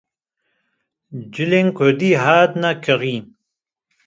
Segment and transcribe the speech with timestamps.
[1.33, 3.23] Cilên Kurdî hatine kirîn